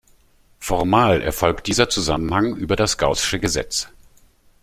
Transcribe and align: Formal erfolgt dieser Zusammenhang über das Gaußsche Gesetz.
Formal 0.57 1.21
erfolgt 1.21 1.67
dieser 1.67 1.87
Zusammenhang 1.87 2.55
über 2.55 2.75
das 2.75 2.97
Gaußsche 2.97 3.39
Gesetz. 3.39 3.87